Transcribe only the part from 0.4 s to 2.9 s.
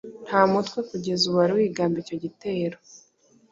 mutwe kugeza ubu wari wigamba icyo gitero.